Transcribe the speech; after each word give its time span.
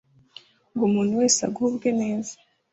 Ngo 0.73 0.83
umuntu 0.89 1.13
wese 1.19 1.39
agubwe 1.47 1.87
neza 2.01 2.33